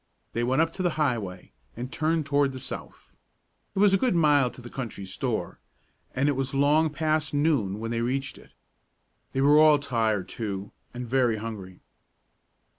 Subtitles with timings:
[0.33, 3.15] They went up to the highway, and turned toward the south.
[3.75, 5.59] It was a good mile to the country store,
[6.15, 8.49] and it was long past noon when they reached it.
[9.33, 11.81] They were all tired, too, and very hungry.